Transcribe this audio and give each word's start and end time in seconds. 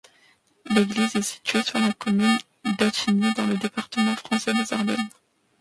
L'église 0.71 1.15
est 1.15 1.21
située 1.21 1.61
sur 1.61 1.77
la 1.77 1.93
commune 1.93 2.39
d'Attigny, 2.79 3.31
dans 3.35 3.45
le 3.45 3.55
département 3.57 4.15
français 4.15 4.51
des 4.51 4.73
Ardennes. 4.73 5.09